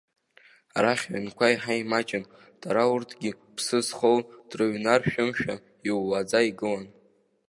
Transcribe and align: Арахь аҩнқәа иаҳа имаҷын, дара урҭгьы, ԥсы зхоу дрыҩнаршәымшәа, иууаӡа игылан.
Арахь 0.77 1.05
аҩнқәа 1.15 1.47
иаҳа 1.49 1.79
имаҷын, 1.81 2.23
дара 2.61 2.83
урҭгьы, 2.93 3.31
ԥсы 3.55 3.77
зхоу 3.87 4.17
дрыҩнаршәымшәа, 4.49 5.55
иууаӡа 5.87 6.39
игылан. 6.49 6.87